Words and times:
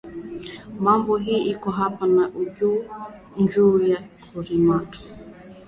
Mambo 0.85 1.11
ile 1.23 1.37
iko 1.53 1.69
apa 1.85 2.03
ni 2.15 2.23
nju 3.43 3.65
ya 3.91 3.99
kurimatu 4.27 4.99